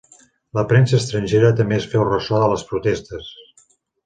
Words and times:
La 0.59 0.63
premsa 0.71 0.95
estrangera 1.01 1.51
també 1.59 1.77
es 1.83 1.87
féu 1.93 2.07
ressò 2.09 2.41
de 2.45 2.49
les 2.55 2.65
protestes. 2.73 3.31